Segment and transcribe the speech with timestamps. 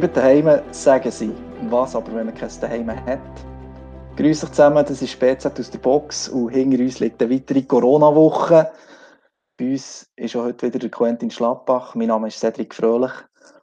[0.00, 1.32] Bleibt daheim, sagen sie.
[1.70, 3.20] Was aber, wenn man kein Daheim hat?
[4.16, 7.62] Grüß euch zusammen, das ist BZ aus der Box und hinter uns liegt eine weitere
[7.62, 8.72] Corona-Woche.
[9.56, 11.94] Bei uns ist auch heute wieder der Quentin Schlappach.
[11.94, 13.12] Mein Name ist Cedric Fröhlich.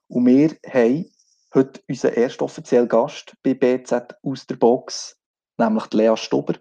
[0.07, 1.11] Und wir haben
[1.53, 5.20] heute unseren ersten offiziellen Gast bei BZ aus der Box,
[5.57, 6.53] nämlich Lea Stuber.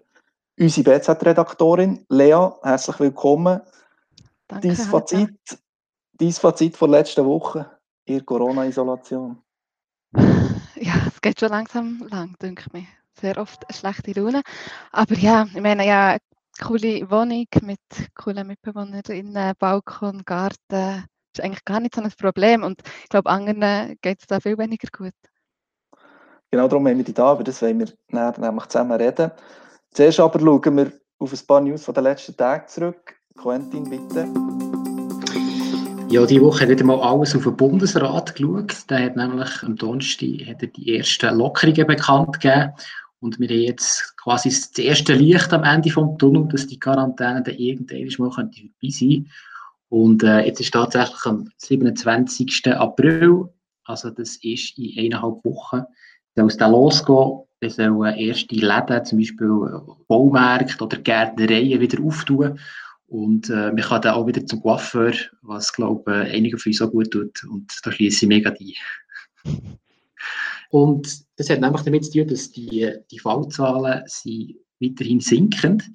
[0.59, 2.05] Unsere BZ-Redaktorin.
[2.09, 3.61] Lea, herzlich willkommen.
[4.49, 5.39] Danke, Dein Fazit,
[6.11, 7.71] dein Fazit von letzter Woche
[8.05, 9.41] der Corona-Isolation.
[10.75, 12.87] Ja, es geht schon langsam lang, denke ich.
[13.19, 14.41] Sehr oft eine schlechte Laune.
[14.91, 16.19] Aber ja, ich meine, ja, eine
[16.59, 17.79] coole Wohnung mit
[18.15, 21.05] coolen Mitbewohnerinnen, Balkon, Garten.
[21.35, 22.63] ist eigentlich gar nicht so ein Problem.
[22.63, 25.13] Und ich glaube, anderen geht es da viel weniger gut.
[26.49, 29.31] Genau darum haben wir dich da, über das wollen wir nachher nämlich zusammen reden.
[29.91, 33.15] Zuerst aber schauen wir auf ein paar News von den letzten Tagen zurück.
[33.37, 34.90] Quentin, bitte.
[36.11, 38.75] Ja, diese Woche hat wieder mal alles auf den Bundesrat geschaut.
[38.89, 42.73] Der hat nämlich am Donnerstag hat er die ersten Lockerungen bekannt gegeben.
[43.21, 47.43] Und wir haben jetzt quasi das erste Licht am Ende vom Tunnel, dass die Quarantäne
[47.43, 49.29] dann irgendwann mal vorbei sein
[49.87, 52.67] Und äh, jetzt ist tatsächlich am 27.
[52.73, 53.45] April,
[53.85, 55.83] also das ist in eineinhalb Wochen,
[56.35, 57.39] soll es dann losgehen.
[57.61, 62.59] Dann sollen erste Läden, zum Beispiel Baumärkte oder Gärtnereien, wieder auftun.
[63.11, 66.81] Und äh, man kann dann auch wieder zum Coiffeur, was, glaube ich, einige von uns
[66.81, 67.43] auch gut tut.
[67.43, 69.77] Und da schließe ich mega ein.
[70.69, 75.91] Und das hat nämlich damit zu tun, dass die, die Fallzahlen sind weiterhin sinkend.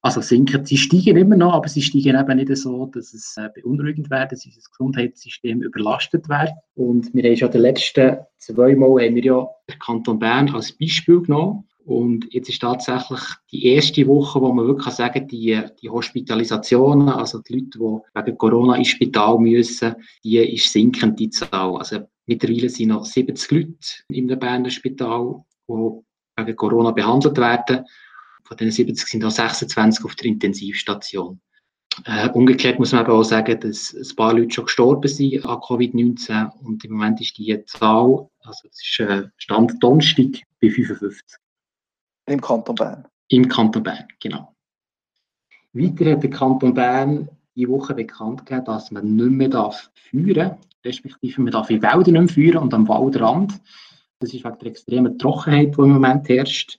[0.00, 3.50] Also sinken, sie steigen immer noch, aber sie steigen eben nicht so, dass es äh,
[3.54, 6.54] beunruhigend wäre, dass unser Gesundheitssystem überlastet wäre.
[6.74, 10.72] Und wir haben schon die letzten zwei Mal haben wir ja den Kanton Bern als
[10.72, 11.68] Beispiel genommen.
[11.84, 13.20] Und jetzt ist tatsächlich
[13.52, 18.26] die erste Woche, wo man wirklich sagen kann, die, die Hospitalisationen, also die Leute, die
[18.26, 21.76] wegen Corona ins Spital müssen, die ist sinkend, die Zahl.
[21.76, 23.76] Also mittlerweile sind noch 70 Leute
[24.08, 27.84] im Berner Spital, die wegen Corona behandelt werden.
[28.44, 31.38] Von diesen 70 sind auch 26 auf der Intensivstation.
[32.06, 35.58] Äh, umgekehrt muss man aber auch sagen, dass ein paar Leute schon gestorben sind an
[35.58, 41.38] Covid-19 und im Moment ist die Zahl, also das ist äh, Stand Donnerstag, bei 55.
[42.26, 43.06] Im Kanton Bern.
[43.28, 44.54] Im Kanton Bern, genau.
[45.72, 50.56] Weiter hat der Kanton Bern die Woche bekannt gegeben, dass man nicht mehr darf führen
[50.84, 53.60] respektive man darf in Wäldern nicht mehr führen und am Waldrand.
[54.20, 56.78] Das ist wegen der extremen Trockenheit, die im Moment herrscht.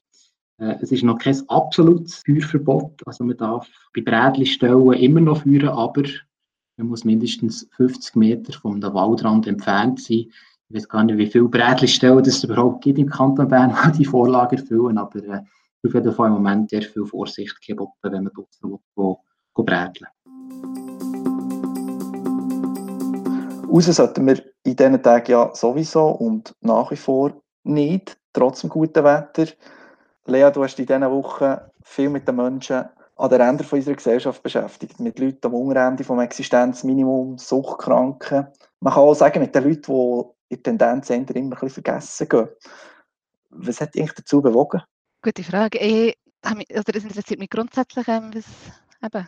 [0.57, 3.01] Äh, es ist noch kein absolutes Feuerverbot.
[3.05, 6.03] Also man darf bei Brädli-Stellen immer noch führen, aber
[6.78, 10.31] man muss mindestens 50 Meter vom Waldrand entfernt sein.
[10.70, 14.06] Ich weiß gar nicht, wie viele Brädli-Stellen es überhaupt gibt im Kanton Bern, die die
[14.06, 15.42] Vorlage erfüllen, aber äh,
[15.86, 19.16] auf jeden Fall im Moment sehr viel Vorsicht geboten, wenn man draußen will,
[19.53, 20.08] brädeln
[23.72, 27.34] Raus sollten wir in diesen Tagen ja sowieso und nach wie vor
[27.64, 29.47] nicht, trotz dem guten Wetter.
[30.26, 32.86] Lea, du hast in diesen Wochen viel mit den Menschen
[33.18, 38.47] an den Rändern unserer Gesellschaft beschäftigt, mit Leuten am Unterende vom Existenzminimum, Suchtkranken.
[38.80, 42.50] Man kann auch sagen, mit den Leuten, die in Tendenz immer ein bisschen vergessen gehen.
[43.50, 44.81] Was hat dich dazu bewogen?
[45.22, 45.79] Gute Frage.
[45.79, 48.45] Ich, also das interessiert mich grundsätzlich, ähm, was,
[49.03, 49.28] eben,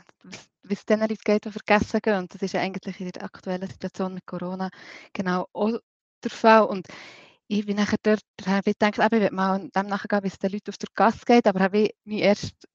[0.64, 2.18] wie es den Leuten geht, die vergessen gehen.
[2.18, 4.70] Und das ist ja eigentlich in der aktuellen Situation mit Corona
[5.14, 5.80] genau auch
[6.24, 6.66] der Fall.
[6.66, 6.88] Und
[7.48, 10.52] ich bin nachher dort, habe ich gedacht, ich will mal dem nachgehen, wie es den
[10.52, 11.48] Leuten auf der Gasse geht.
[11.48, 12.68] Aber habe ich meine, erste,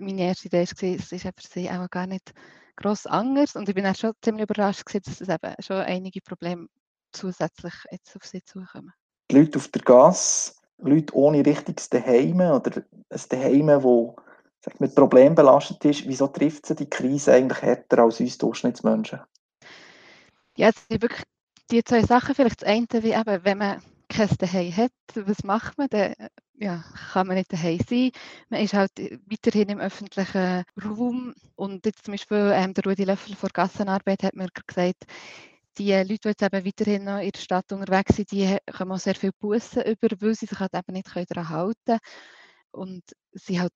[0.00, 2.32] meine erste Idee war, es ist für sie auch gar nicht
[2.76, 3.56] gross anders.
[3.56, 6.66] Und ich bin dann schon ziemlich überrascht, dass es eben schon einige Probleme
[7.16, 8.92] zusätzlich jetzt auf sie zukommen.
[9.30, 13.66] Die Leute auf der Gasse, Leute ohne richtiges Daheim oder ein Daheim,
[14.62, 19.20] das mit Problemen belastet ist, wieso trifft sie die Krise eigentlich härter als uns Durchschnittsmenschen?
[20.56, 21.22] Ja, es sind wirklich
[21.70, 22.34] die zwei Sachen.
[22.34, 25.88] Vielleicht das eine, wie eben, wenn man kein Daheim hat, was macht man?
[25.88, 26.14] Dann
[26.58, 28.10] ja, kann man nicht daheim sein.
[28.48, 31.34] Man ist halt weiterhin im öffentlichen Raum.
[31.54, 35.04] Und jetzt zum Beispiel ähm, der Rudi Löffel vor Gassenarbeit hat mir gesagt,
[35.78, 38.98] die Leute, die jetzt eben weiterhin noch in der Stadt unterwegs sind, die können auch
[38.98, 42.00] sehr viel Bussen über, weil sie sich halt eben nicht daran halten können.
[42.72, 43.72] Und sie halt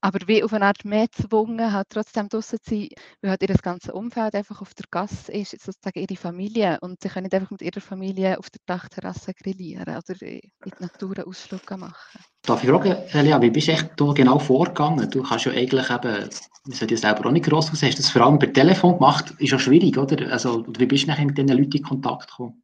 [0.00, 2.88] aber wie auf eine Art mehr gezwungen, halt trotzdem draußen zu sein,
[3.20, 6.78] weil halt ihr ganzes Umfeld einfach auf der Gasse ist, sozusagen ihre Familie.
[6.80, 10.72] Und sie können nicht einfach mit ihrer Familie auf der Dachterrasse grillieren oder in die
[10.78, 12.20] Natur einen Ausflug machen.
[12.42, 15.10] Darf ich fragen, Elia, wie bist du echt da genau vorgegangen?
[15.10, 16.30] Du hast ja eigentlich eben,
[16.64, 19.34] wir sollten ja selber auch nicht gross aus, hast das vor allem per Telefon gemacht,
[19.38, 20.32] ist ja schwierig, oder?
[20.32, 22.62] Also, wie bist du nachher mit diesen Leuten in Kontakt gekommen?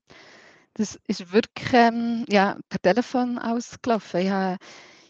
[0.74, 4.20] Das ist wirklich ähm, ja, per Telefon ausgelaufen.
[4.20, 4.56] Ich habe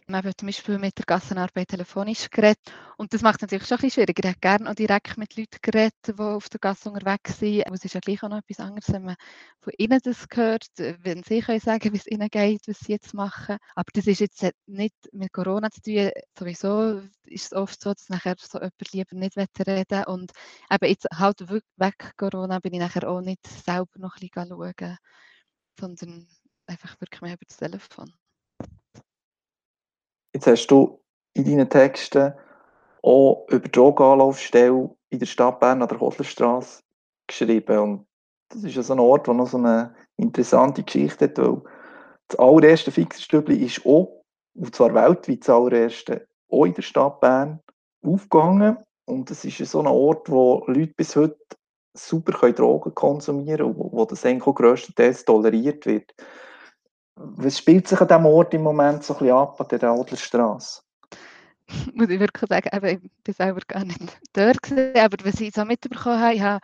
[0.07, 2.59] Man hat zum Beispiel mit der Gassenarbeit telefonisch geredet.
[2.99, 4.23] Und das macht es natürlich schon ein bisschen schwieriger.
[4.23, 7.67] Ich hätte gerne auch direkt mit Leuten geredet, die auf der Gasse unterwegs sind.
[7.67, 9.17] Aber es ist ja gleich auch noch etwas anderes, wenn man
[9.61, 13.15] von ihnen das hört, wenn sie können sagen, wie es ihnen geht, was sie jetzt
[13.15, 13.57] machen.
[13.75, 16.11] Aber das ist jetzt nicht mit Corona zu tun.
[16.39, 19.37] Sowieso ist es oft so, dass nachher so jemand lieber nicht
[19.67, 20.33] reden Und
[20.71, 24.99] eben jetzt halt weg Corona bin ich nachher auch nicht selber noch ein bisschen schauen,
[25.81, 26.29] sondern
[26.67, 28.13] einfach wirklich mehr über das Telefon.
[30.35, 31.01] Jetzt hast du
[31.35, 32.35] in deinen Texten
[33.03, 36.83] auch über die Drogenanlaufstelle in der Stadt Bern an der Hodlerstraße
[37.29, 37.79] geschrieben.
[37.79, 38.07] Und
[38.49, 41.63] das ist ja so ein Ort, der noch so eine interessante Geschichte hat, weil
[42.29, 47.61] das allererste Fixerstübli ist auch, und zwar weltweit das allererste, auch in der Stadt Bern
[48.05, 48.79] aufgegangen.
[49.07, 51.39] Und es ist so ein Ort, wo Leute bis heute
[51.97, 56.13] super Drogen konsumieren können und wo das eigentlich auch grösstenteils toleriert wird.
[57.17, 60.83] Was spielt sich an diesem Ort im Moment so ein bisschen ab, an der Adlerstraße?
[61.95, 65.65] Muss ich wirklich sagen, ich bin selber gar nicht dort gewesen, aber was ich so
[65.65, 66.61] mitbekommen habe, ich habe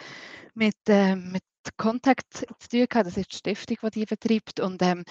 [0.54, 1.42] mit, äh, mit
[1.76, 5.04] Kontakt zu tun gehabt, das ist die Stiftung, die die betreibt und ähm,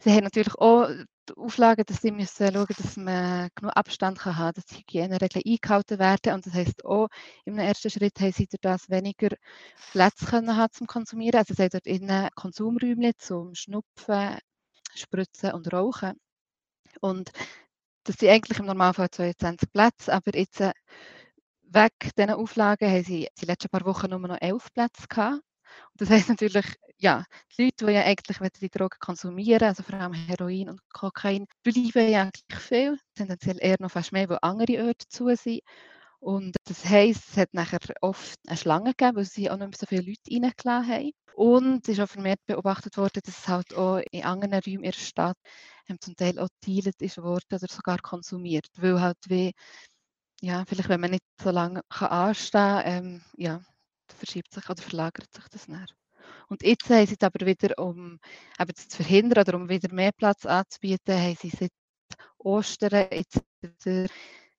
[0.00, 0.88] sie haben natürlich auch
[1.28, 5.98] die Auflagen, dass sie müssen schauen dass man genug Abstand kann haben dass Hygieneregeln eingehalten
[5.98, 7.08] werden und das heisst auch,
[7.44, 9.36] im ersten Schritt haben sie durch das weniger
[9.92, 14.38] Plätze können haben zum Konsumieren, also sie haben dort innen Konsumräume zum Schnupfen,
[14.98, 16.18] Spritzen und Rauchen.
[17.00, 17.30] Und
[18.04, 20.72] das sind eigentlich im Normalfall 22 Plätze, aber jetzt äh,
[21.62, 25.42] weg diesen Auflagen haben sie die letzten paar Wochen nur noch 11 Plätze gehabt.
[25.92, 26.66] Und das heisst natürlich,
[26.96, 27.24] ja,
[27.56, 32.10] die Leute, die ja eigentlich die Drogen konsumieren, also vor allem Heroin und Kokain, bleiben
[32.10, 35.60] ja eigentlich viel, tendenziell eher noch fast mehr, wo andere Orte zu sind.
[36.20, 39.78] Und das heisst, es hat nachher oft eine Schlange gegeben, weil sie auch nicht mehr
[39.78, 41.12] so viele Leute reingelassen haben.
[41.38, 44.90] Und es ist auch vermehrt beobachtet worden, dass es halt auch in anderen Räumen in
[44.90, 45.36] der Stadt
[45.88, 48.66] ähm, zum Teil auch geteilt ist worden oder sogar konsumiert.
[48.76, 49.52] Weil halt wie,
[50.40, 53.60] ja, vielleicht wenn man nicht so lange kann anstehen ähm, ja,
[54.08, 55.86] verschiebt sich oder verlagert sich das näher.
[56.48, 58.18] Und jetzt haben sie aber wieder, um
[58.58, 61.70] eben zu verhindern oder um wieder mehr Platz anzubieten, haben sie seit
[62.38, 64.08] Ostern jetzt wieder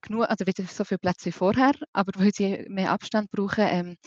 [0.01, 3.97] genug, also wieder so viele Plätze wie vorher, aber weil sie mehr Abstand brauchen, ähm,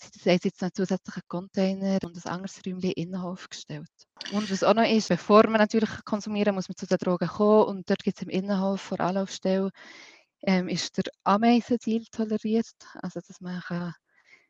[0.00, 3.90] haben sie jetzt noch zusätzliche Container und ein anderes Räumchen Innenhof gestellt.
[4.32, 7.64] Und was auch noch ist, bevor man natürlich konsumieren muss man zu den Drogen kommen
[7.64, 9.70] und dort gibt es im Innenhof vor Anlaufstelle
[10.42, 13.94] ähm, ist der Ameisendeal toleriert, also dass man kann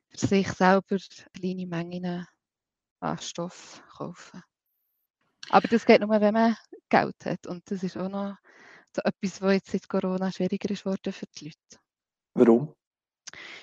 [0.08, 0.98] für sich selber
[1.34, 2.26] kleine Mengen
[3.00, 4.42] an Stoff kaufen
[5.50, 6.56] Aber das geht nur, wenn man
[6.88, 8.36] Geld hat und das ist auch noch
[8.96, 11.82] so etwas, was jetzt seit Corona schwieriger ist worden für die Leute.
[12.34, 12.74] Warum?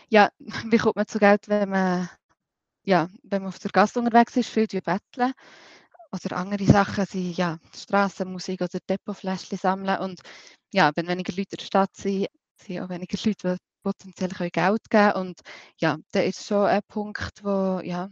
[0.09, 0.31] Ja,
[0.71, 2.09] wie kommt man zu Geld, wenn man,
[2.83, 5.33] ja, wenn man auf der Gasse unterwegs ist, viel betteln
[6.11, 10.21] oder andere Sachen sind, ja, Strassenmusik oder Depotfläschchen sammeln und
[10.73, 12.27] ja, wenn weniger Leute in der Stadt sind,
[12.57, 15.41] sind auch weniger Leute, die potenziell Geld geben können und
[15.79, 18.09] ja, da ist schon ein Punkt, wo ja,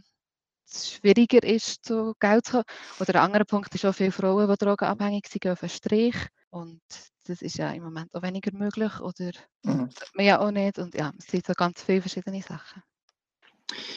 [0.70, 2.64] es schwieriger ist, zu Geld zu kommen.
[3.00, 6.16] Oder ein anderer Punkt ist auch viele Frauen, die drogenabhängig sind, gehen auf den Strich.
[6.50, 6.80] Und
[7.26, 9.30] das ist ja im Moment auch weniger möglich oder
[9.64, 9.88] mhm.
[10.14, 10.78] man ja auch nicht.
[10.78, 12.82] Und ja, es sind so ganz viele verschiedene Sachen.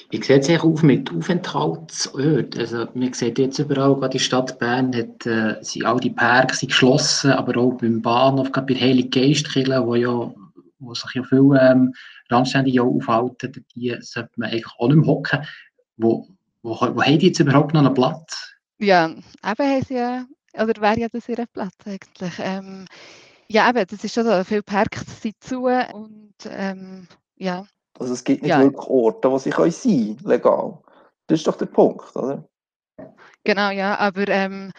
[0.09, 2.59] Wie sieht es auf mit Aufenthaltsorten?
[2.59, 6.59] Also man sieht jetzt überall, gerade die Stadt Bern hat, äh, sind all die Parks
[6.59, 10.33] geschlossen, aber auch beim Bahnhof, gerade bei Heilig Geistkirche, wo ja
[10.81, 11.93] wo sich ja viele ähm,
[12.29, 15.45] Randständige aufhalten, die sollte man eigentlich auch nicht mehr hocken.
[15.97, 16.27] Wo,
[16.63, 18.53] wo, wo haben die jetzt überhaupt noch einen Platz?
[18.79, 22.33] Ja, eben haben sie ja oder wäre ja das ihr Platz eigentlich?
[22.39, 22.85] Ähm,
[23.47, 27.65] ja, eben, das ist schon so, viele Parks sind zu und ähm, ja.
[27.99, 28.61] Also es gibt nicht ja.
[28.61, 30.79] wirklich Orte, wo sie können sein legal.
[31.27, 32.47] Das ist doch der Punkt, oder?
[33.43, 34.71] Genau, ja, aber ähm,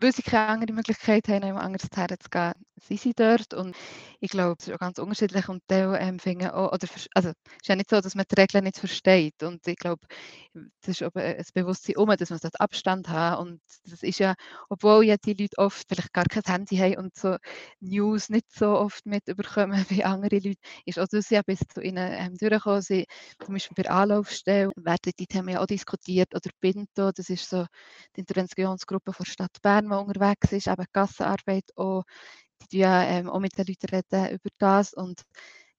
[0.00, 3.54] weil sie keine andere Möglichkeit haben, jemand anderes herzugehen, sind sie dort.
[3.54, 3.76] Und
[4.20, 5.48] ich glaube, es ist auch ganz unterschiedlich.
[5.48, 8.40] Und die ähm, finden auch, oder, also, es ist ja nicht so, dass man die
[8.40, 9.42] Regeln nicht versteht.
[9.42, 10.06] Und ich glaube,
[10.80, 13.38] das ist aber ein Bewusstsein um, dass man dort Abstand hat.
[13.40, 14.34] Und das ist ja,
[14.68, 17.36] obwohl ja die Leute oft vielleicht gar kein Handy haben und so
[17.80, 22.12] News nicht so oft mitbekommen wie andere Leute, ist auch das ja bis zu ihnen
[22.12, 22.82] ähm, durchgekommen.
[22.82, 23.06] Sie,
[23.44, 26.34] zum Beispiel bei Anlaufstellen werden die Themen ja auch diskutiert.
[26.34, 27.66] Oder Binto, das ist so
[28.16, 32.04] die Interventionsgruppe der Stadt Bern, die unterwegs ist, eben Gassenarbeit auch
[32.72, 35.22] ja ähm, auch mit den Leuten reden über das und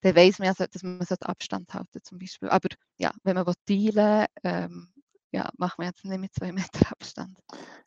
[0.01, 2.49] dann weiss man ja, dass man Abstand halten zum Beispiel.
[2.49, 4.89] Aber ja, wenn man dealen ähm,
[5.31, 7.37] ja, macht man jetzt nicht mit zwei Meter Abstand.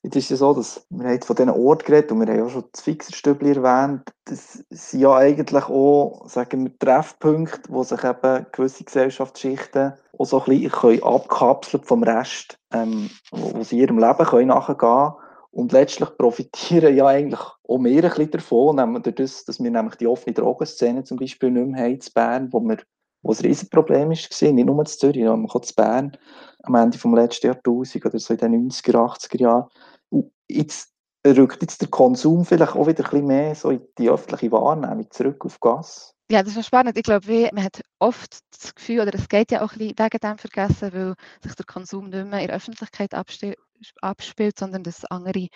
[0.02, 2.48] Jetzt ist es so, dass wir haben von diesen Orten geredet und wir haben ja
[2.48, 4.12] schon das Fixerstübli erwähnt.
[4.24, 10.42] Das sind ja eigentlich auch, sagen wir, Treffpunkte, wo sich eben gewisse Gesellschaftsschichten auch so
[10.42, 15.12] ein bisschen abkapseln vom Rest, ähm, wo, wo sie ihrem Leben können nachgehen können
[15.52, 20.06] Und letztlich profitieren ja eigentlich auch wir ein bisschen davon, das, dass wir nämlich die
[20.06, 22.78] offene Drogenszene zum Beispiel nicht mehr haben in Bern, wo, wir,
[23.22, 26.16] wo ein Riesenproblem war, nicht nur in Zürich, sondern auch in Bern
[26.64, 29.68] am Ende des letzten Jahrtausends oder so in den 90er, 80er Jahren.
[30.08, 30.92] Und jetzt
[31.26, 35.10] rückt jetzt der Konsum vielleicht auch wieder ein bisschen mehr so in die öffentliche Wahrnehmung
[35.10, 36.14] zurück auf Gas.
[36.32, 36.96] Ja, das ist spannend.
[36.96, 40.18] Ich glaube, man hat oft das Gefühl, oder es geht ja auch ein bisschen wegen
[40.18, 45.04] dem vergessen, weil sich der Konsum nicht mehr in der Öffentlichkeit abspielt, sondern dass es
[45.04, 45.48] andere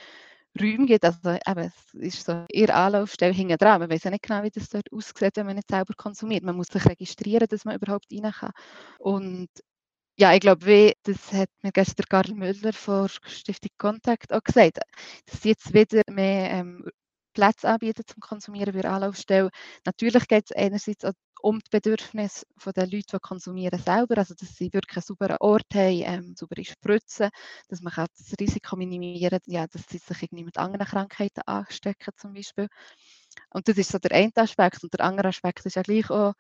[0.61, 1.04] Räume gibt.
[1.06, 3.80] Also eben, es ist so ihre Anlaufstelle hinten dran.
[3.80, 6.45] Man weiß ja nicht genau, wie das dort aussieht, wenn man nicht selber konsumiert.
[6.45, 8.52] Man muss sich registrieren, dass man überhaupt rein kann.
[8.99, 9.49] Und
[10.18, 14.80] ja, ich glaube, das hat mir gestern Karl Müller von Stiftung Kontakt auch gesagt,
[15.26, 16.85] dass jetzt wieder mehr ähm,
[17.37, 19.50] Plätze anbieten zum Konsumieren bei Anlaufstelle.
[19.85, 21.05] Natürlich geht es einerseits
[21.43, 25.66] um die Bedürfnisse der Leute, die konsumieren selber, also dass sie wirklich einen sauberen Ort
[25.75, 27.28] haben, ähm, saubere Spritzen,
[27.69, 32.14] dass man kann das Risiko minimieren ja, dass sie sich irgendwie mit anderen Krankheiten anstecken
[32.16, 32.69] zum Beispiel.
[33.50, 34.83] Und das ist so der eine Aspekt.
[34.83, 36.33] Und der andere Aspekt ist ja gleich auch,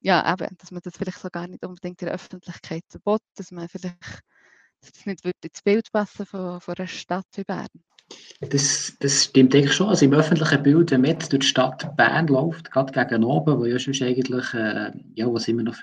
[0.00, 3.50] ja, eben, dass man das vielleicht so gar nicht unbedingt in der Öffentlichkeit verbot, dass
[3.50, 3.98] man vielleicht
[4.80, 7.68] dass das nicht ins Bild passen von, von einer Stadt wie Bern.
[8.40, 9.88] Das, das stimmt eigentlich schon.
[9.88, 13.58] Also im öffentlichen Bild, wenn man jetzt durch die Stadt Bern läuft, gerade gegen oben,
[13.58, 15.76] wo ja schon eigentlich, äh, ja, was immer noch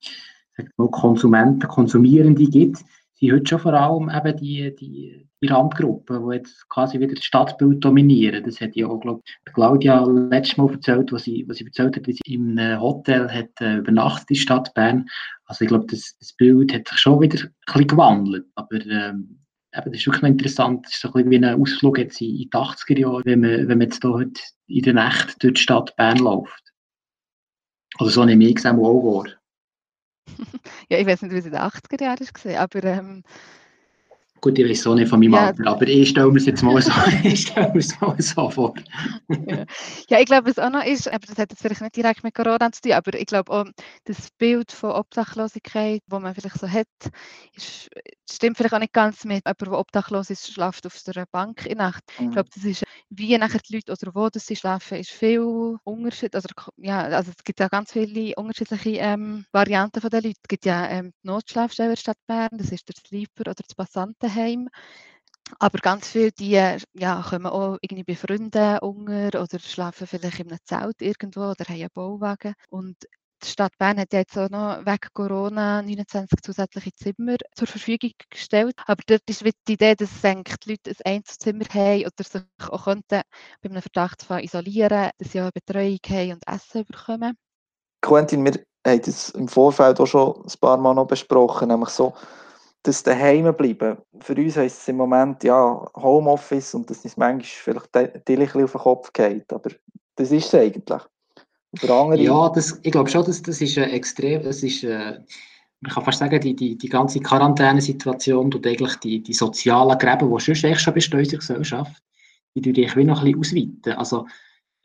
[0.78, 2.78] mal, Konsumenten, Konsumierende gibt,
[3.16, 7.24] sind heute schon vor allem eben die, die, die Randgruppen, die jetzt quasi wieder das
[7.24, 8.44] Stadtbild dominieren.
[8.44, 12.06] Das hat ja auch, glaube Claudia letztes Mal erzählt, was sie, was sie erzählt hat,
[12.06, 15.08] wie sie einem Hotel hat, äh, übernachtet in Stadt Bern.
[15.46, 19.40] Also ich glaube, das, das Bild hat sich schon wieder ein bisschen gewandelt, aber ähm,
[19.76, 20.86] eben, das ist wirklich interessant.
[20.86, 23.68] Das ist so ein bisschen wie ein Ausflug jetzt in, die 80er Jahre, wenn man,
[23.68, 24.32] wenn man jetzt hier
[24.68, 26.64] in der Nacht durch die Stadt Bern läuft.
[28.00, 29.28] Oder so nehme ich es auch wahr.
[30.90, 33.24] ja, ich weiß nicht, wie es in den 80er Jahren war, aber ähm,
[34.44, 35.46] Gut, ich weiß auch nicht von meinem ja.
[35.46, 36.92] Alter, aber ich stelle mir es jetzt mal so,
[37.24, 37.72] ich stelle
[38.02, 38.74] mal so vor.
[39.48, 39.64] ja.
[40.10, 42.36] ja, ich glaube, was auch noch ist, aber das hat jetzt vielleicht nicht direkt mit
[42.36, 43.66] Corona zu tun, aber ich glaube auch,
[44.04, 46.88] das Bild von Obdachlosigkeit, das man vielleicht so hat,
[47.56, 47.90] ist,
[48.30, 51.78] stimmt vielleicht auch nicht ganz mit jemandem, der obdachlos ist, schlaft auf der Bank in
[51.78, 52.04] Nacht.
[52.20, 52.26] Mhm.
[52.26, 56.36] Ich glaube, das ist, wie nachher die Leute oder wo sie schlafen, ist viel Unterschied.
[56.36, 60.36] Also, ja, also es gibt ja ganz viele unterschiedliche ähm, Varianten von den Leuten.
[60.42, 63.54] Es gibt ja ähm, die Notschlafstelle in der Stadt Bern, das ist der Sleeper oder
[63.54, 64.70] das Passanten daheim.
[65.60, 70.50] Aber ganz viele, die ja, kommen auch irgendwie bei Freunden unter oder schlafen vielleicht in
[70.50, 72.54] einem Zelt irgendwo oder haben einen Bauwagen.
[72.70, 72.98] Und
[73.44, 78.74] die Stadt Bern hat jetzt auch noch wegen Corona 29 zusätzliche Zimmer zur Verfügung gestellt.
[78.86, 83.22] Aber dort ist die Idee, dass die Leute ein Einzelzimmer haben oder sich auch könnten
[83.62, 87.38] bei einem Verdacht von isolieren, dass sie auch eine Betreuung haben und Essen bekommen.
[88.02, 92.14] Quentin, wir haben das im Vorfeld auch schon ein paar Mal noch besprochen, nämlich so,
[92.84, 93.98] das daheim bleiben.
[94.20, 98.64] Für uns heisst es im Moment ja Homeoffice und das ist manchmal vielleicht ein bisschen
[98.64, 99.70] auf den Kopf geht, aber
[100.16, 101.02] das ist es eigentlich.
[102.22, 105.20] Ja, das, ich glaube schon, dass das ist äh, extrem, das ist, äh,
[105.82, 110.30] man kann fast sagen, die, die, die ganze Quarantänesituation tut eigentlich die, die sozialen Gräben,
[110.30, 112.04] die sonst echt schon bestehen in der Gesellschaft,
[112.56, 113.98] die tun ich wie noch ein bisschen ausweiten.
[113.98, 114.28] Also,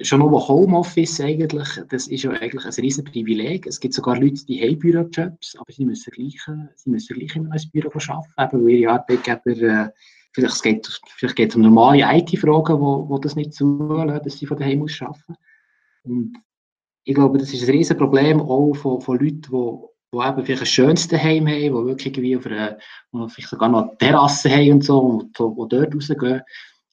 [0.00, 3.66] schon nur Homeoffice eigentlich, das ist ja eigentlich ein riesen Privileg.
[3.66, 6.40] Es gibt sogar Leute, die haben Bürojobs, aber sie müssen gleich,
[6.76, 9.90] sie müssen gleich in einem Büro arbeiten, weil ihre Arbeitgeber, äh,
[10.32, 14.46] vielleicht, geht, vielleicht geht es um normale IT-Fragen, wo, wo das nicht zulassen, dass sie
[14.46, 15.36] von daheim aus arbeiten.
[16.04, 16.38] Und
[17.04, 20.62] ich glaube, das ist ein riesen Problem auch von, von Leuten, die die eben vielleicht
[20.62, 22.78] ein schönes Daheim haben, die wirklich irgendwie auf einer,
[23.28, 26.40] vielleicht sogar noch eine Terrasse haben und so, und die dort rausgehen,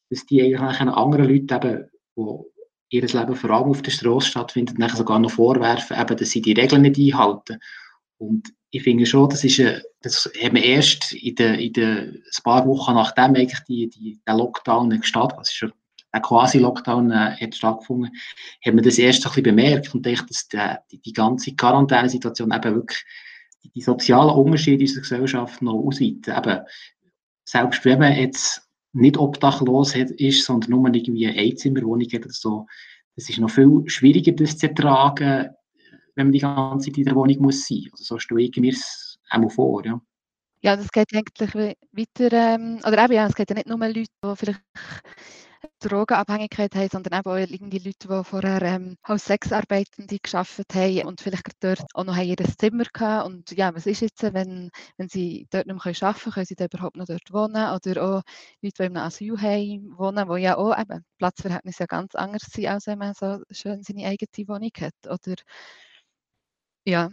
[0.09, 2.54] dass die eigentlich anderen Leuten eben, die
[2.89, 6.41] ihr Leben vor allem auf der Straße stattfindet, nachher sogar noch vorwerfen, eben, dass sie
[6.41, 7.59] die Regeln nicht einhalten.
[8.17, 9.59] Und ich finde schon, das ist,
[10.01, 14.35] das haben wir erst in den, in den paar Wochen nachdem eigentlich die, die, der
[14.35, 15.73] Lockdown gestartet, also schon
[16.11, 18.11] ein quasi Lockdown äh, hat stattgefunden,
[18.65, 22.75] haben wir das erst ein bisschen bemerkt und denkt, dass die, die ganze Quarantänesituation eben
[22.75, 23.03] wirklich
[23.63, 26.33] die, die sozialen Unterschiede in unserer Gesellschaft noch ausweiten.
[26.37, 26.61] Eben,
[27.43, 28.64] selbst wenn man jetzt
[28.95, 32.65] nicht obdachlos ist, sondern nur irgendwie eine Einzimmerwohnung hat oder so,
[33.15, 35.49] das ist noch viel schwieriger, das zu ertragen,
[36.15, 37.87] wenn man die ganze Zeit in der Wohnung muss sein.
[37.91, 39.85] Also so stelle ich mir es einmal vor.
[39.85, 40.01] Ja.
[40.61, 44.03] ja, das geht eigentlich weiter, ähm, oder eben, ja, es geht ja nicht nur Leute,
[44.03, 44.61] die vielleicht
[45.79, 51.21] Drogenabhängigkeit haben, sondern eben auch irgendwie Leute, die vorher ähm, als Sexarbeitende geschafft haben und
[51.21, 53.25] vielleicht dort auch noch ihr Zimmer hatten.
[53.25, 56.55] Und ja, was ist jetzt, wenn, wenn sie dort nicht mehr arbeiten können, können sie
[56.55, 57.73] dann überhaupt noch dort wohnen?
[57.73, 58.21] Oder auch
[58.61, 62.87] Leute, die einem Asylheim wohnen, wo ja auch eben Platzverhältnisse ja ganz anders sind, als
[62.87, 64.93] wenn man so schön seine eigene Wohnung hat.
[65.07, 65.35] Oder
[66.85, 67.11] ja.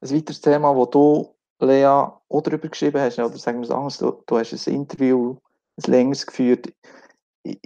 [0.00, 3.98] Ein weiteres Thema, das du, Lea, auch darüber geschrieben hast, oder sagen wir es anders,
[3.98, 5.36] du, du hast ein Interview
[5.76, 6.72] ein längeres geführt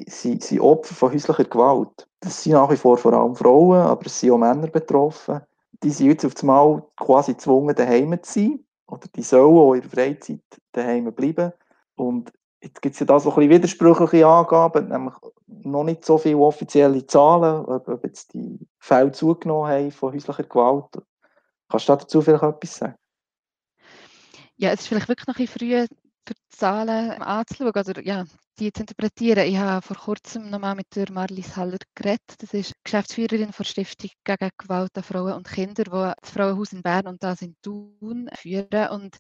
[0.07, 2.09] sind, sind Opfer von häuslicher Gewalt.
[2.21, 5.41] Das sind nach wie vor vor allem Frauen, aber es sind auch Männer betroffen.
[5.83, 8.65] Die sind jetzt auf einmal quasi gezwungen, daheim zu sein.
[8.87, 10.41] Oder die sollen auch in der Freizeit
[10.73, 11.53] daheim bleiben.
[11.95, 15.15] Und jetzt gibt es ja da so ein bisschen widersprüchliche Angaben, nämlich
[15.47, 21.03] noch nicht so viele offizielle Zahlen, ob, jetzt die Fälle zugenommen haben von häuslicher Gewalt.
[21.69, 22.95] Kannst du dazu vielleicht etwas sagen?
[24.57, 25.87] Ja, es ist vielleicht wirklich noch ein bisschen früh
[26.27, 28.25] für die Zahlen anzuschauen oder ja,
[28.59, 29.47] die zu interpretieren.
[29.47, 32.37] Ich habe vor kurzem nochmal mit der Marlies Haller geredet.
[32.39, 36.83] Das ist Geschäftsführerin der Stiftung gegen Gewalt an Frauen und Kinder, die das Frauenhaus in
[36.83, 38.89] Bern und das in Thun führen.
[38.91, 39.17] Und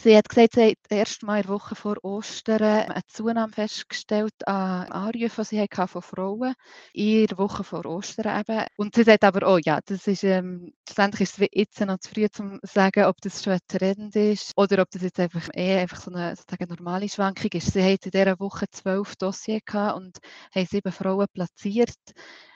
[0.00, 4.46] Sie hat gesagt, sie hat erst mal in der Woche vor Ostern eine Zunahme festgestellt
[4.46, 6.54] an Anrufen, die sie von Frauen
[6.92, 8.64] in der Woche vor Ostern eben.
[8.76, 12.10] Und sie sagt aber auch, ja, das ist, ähm, schlussendlich ist es jetzt noch zu
[12.10, 15.48] früh, um zu sagen, ob das schon ein Trend ist oder ob das jetzt einfach
[15.52, 17.72] eher einfach so eine sozusagen normale Schwankung ist.
[17.72, 19.62] Sie hat in dieser Woche zwölf Dossiers
[19.96, 20.18] und
[20.54, 21.96] haben sieben Frauen platziert.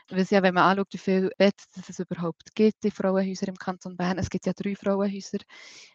[0.09, 3.97] Weil ja, wenn man anschaut, wie viele Betten es überhaupt gibt, die Frauenhäuser im Kanton
[3.97, 5.39] Bern, es gibt ja drei Frauenhäuser,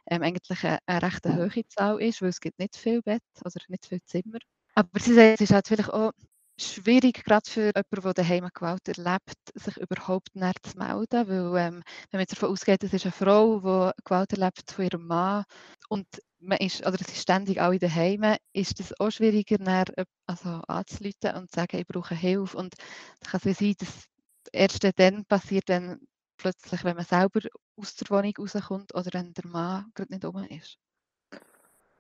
[0.09, 3.55] ähm, eigentlich eine, eine recht hohe Zahl ist, weil es gibt nicht viel Bett oder
[3.67, 4.39] nicht viel Zimmer.
[4.75, 6.11] Aber sie sagen, es ist halt vielleicht auch
[6.59, 11.83] schwierig, gerade für jemanden, der daheim Gewalt erlebt, sich überhaupt nicht zu melden, weil ähm,
[12.11, 15.43] wenn man jetzt davon ausgeht, es ist eine Frau, die Gewalt erlebt von ihrem Mann
[15.89, 16.07] und
[16.39, 19.86] man ist, oder es ist ständig alle daheim, ist es auch schwieriger, dann,
[20.25, 22.58] also anzuleiten und zu sagen, ich brauche Hilfe.
[22.58, 22.75] Und
[23.22, 24.06] es kann es sein, dass
[24.51, 26.00] erst dann passiert, wenn
[26.38, 27.39] plötzlich, wenn man selber
[27.75, 30.77] aus der Wohnung rauskommt oder wenn der Mann gerade nicht um ist.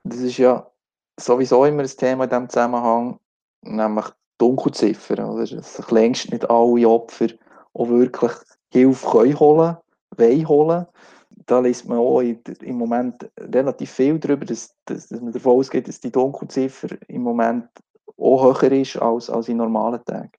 [0.03, 0.69] Das ist ja
[1.19, 3.19] sowieso immer ein Thema in diesem Zusammenhang,
[3.61, 4.05] nämlich
[4.37, 5.25] Dunkelziffern.
[5.25, 5.45] Oder?
[5.47, 7.27] Dass längst nicht alle Opfer
[7.73, 8.31] auch wirklich
[8.71, 9.77] Hilfe können holen,
[10.15, 10.85] wollen holen
[11.47, 15.87] da liest man auch im Moment relativ viel darüber, dass, dass, dass man davon ausgeht,
[15.87, 17.69] dass die Dunkelziffer im Moment
[18.17, 20.31] auch höher ist als, als in normalen Tagen.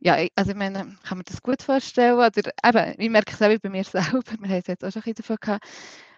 [0.00, 2.16] Ja, also ich meine, kann man das gut vorstellen?
[2.16, 5.02] Oder eben, ich merke es auch bei mir selber, wir haben es jetzt auch schon
[5.04, 5.64] ein davon gehabt,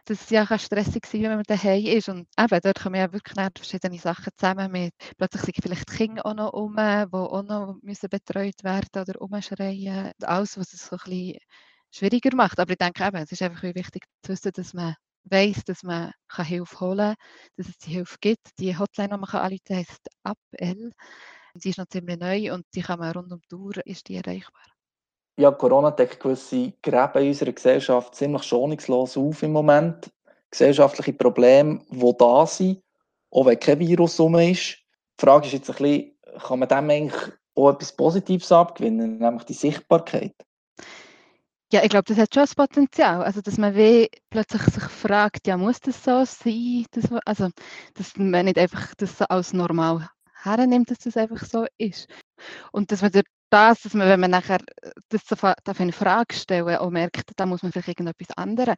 [0.07, 2.09] dass es ja stressig sein kann, wenn man daheim ist.
[2.09, 6.25] Und eben, dort kommen ja wirklich verschiedene Sachen zusammen mit, plötzlich sind vielleicht die Kinder
[6.25, 6.81] auch noch um, die
[7.13, 10.13] auch noch müssen betreut werden oder umschreien.
[10.23, 11.39] Alles, was es so ein bisschen
[11.95, 12.59] schwieriger macht.
[12.59, 16.13] Aber ich denke eben, es ist einfach wichtig zu wissen, dass man weiß, dass man
[16.29, 17.17] kann Hilfe holen kann,
[17.57, 18.49] dass es die Hilfe gibt.
[18.59, 20.93] Die Hotline, die man kann anrufen heisst AppL.
[21.55, 24.17] Die ist noch ziemlich neu und die kann man rund um die Uhr ist die
[24.17, 24.63] erreichbar.
[25.37, 30.11] Ja, Corona deckt gewisse Gräben in unserer Gesellschaft ziemlich schonungslos auf im Moment.
[30.51, 32.83] Gesellschaftliche Probleme, die da sind,
[33.31, 34.79] auch wenn kein Virus rum ist.
[35.19, 39.45] Die Frage ist jetzt ein bisschen, kann man dem eigentlich auch etwas Positives abgewinnen, nämlich
[39.45, 40.35] die Sichtbarkeit?
[41.75, 43.25] Ja, ich glaube, das hat schon das Potenzial.
[43.25, 46.85] Also, dass man wie plötzlich sich fragt, ja, muss das so sein?
[46.93, 47.49] Das, also,
[47.95, 50.09] dass man nicht einfach das so als normal
[50.45, 52.07] hernimmt, dass das einfach so ist.
[52.71, 54.59] Und dass man durch das, dass man, wenn man nachher
[55.09, 58.77] das darf in Frage stellen auch merkt, da muss man vielleicht irgendetwas ändern.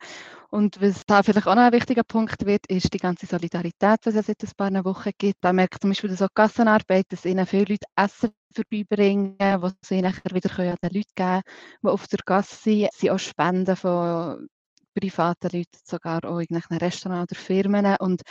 [0.50, 4.08] Und was da vielleicht auch noch ein wichtiger Punkt wird, ist die ganze Solidarität, die
[4.10, 5.36] es seit ein paar Wochen gibt.
[5.42, 10.02] Da merkt zum Beispiel, dass auch Gassenarbeit, dass ihnen viele Leute Essen vorbeibringen, die sie
[10.02, 11.42] nachher wieder an den Leuten geben können,
[11.82, 12.88] die auf der Gasse sind.
[12.92, 14.48] Es sind auch Spenden von
[14.94, 17.96] privaten Leuten, sogar auch in einem Restaurant oder Firmen.
[18.00, 18.22] Und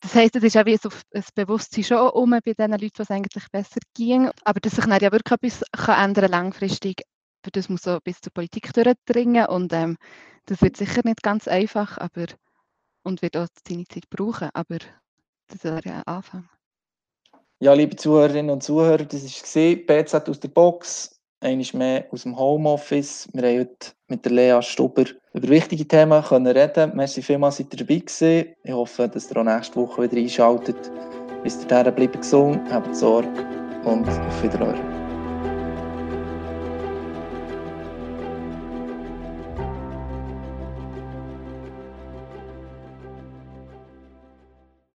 [0.00, 3.10] das heisst, es ist auch wie so ein Bewusstsein schon um bei den Leuten, was
[3.10, 4.30] eigentlich besser ging.
[4.44, 7.02] Aber dass sich dann ja wirklich etwas kann ändern langfristig,
[7.42, 9.46] für das muss so bis zur Politik durchdringen.
[9.46, 9.96] Und ähm,
[10.46, 12.26] das wird sicher nicht ganz einfach, aber
[13.02, 14.50] und wird auch seine Zeit brauchen.
[14.52, 14.78] Aber
[15.48, 16.48] das wäre ja ein Anfang.
[17.58, 22.38] Ja, liebe Zuhörerinnen und Zuhörer, das war BZ aus der Box, einmal mehr aus dem
[22.38, 23.28] Homeoffice.
[23.32, 26.92] Wir haben heute mit der Lea Stuber über wichtige Themen können reden.
[26.94, 28.54] Merci vielmals, seid ihr dabei gewesen.
[28.62, 30.92] Ich hoffe, dass ihr auch nächste Woche wieder einschaltet.
[31.42, 33.28] Bis dahin bleibt gesund, habt Sorge
[33.84, 34.95] und auf Wiedersehen.